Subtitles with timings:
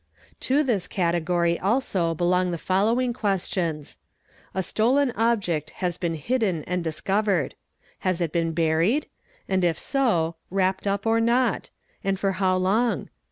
[0.23, 3.99] | To this category also belong the following questions
[4.55, 7.53] :—A stolen object has been hidden and discovered™®;
[7.99, 9.05] has it been buried?
[9.47, 11.69] and if so, wrapped up or not?
[12.03, 13.09] and for how long?